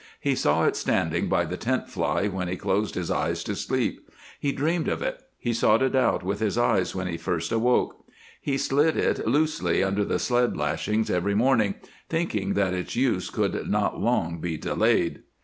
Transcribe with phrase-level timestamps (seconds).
[0.19, 4.09] He saw it standing by the tent fly when he closed his eyes to sleep;
[4.39, 8.03] he dreamed of it; he sought it out with his eyes when he first awoke.
[8.41, 11.75] He slid it loosely under the sled lashings every morning,
[12.09, 15.21] thinking that its use could not long be delayed.